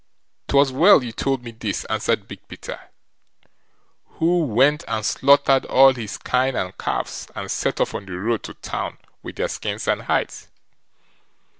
"'Twas 0.47 0.71
well 0.71 1.03
you 1.03 1.11
told 1.11 1.43
me 1.43 1.51
this", 1.51 1.85
answered 1.85 2.27
Big 2.27 2.39
Peter, 2.47 2.89
who 4.17 4.41
went 4.45 4.83
and 4.87 5.05
slaughtered 5.05 5.63
all 5.65 5.93
his 5.93 6.17
kine 6.17 6.55
and 6.55 6.75
calves, 6.79 7.27
and 7.35 7.51
set 7.51 7.79
off 7.79 7.93
on 7.93 8.07
the 8.07 8.17
road 8.17 8.41
to 8.41 8.55
town 8.55 8.97
with 9.21 9.35
their 9.35 9.47
skins 9.47 9.87
and 9.87 10.01
hides. 10.01 10.47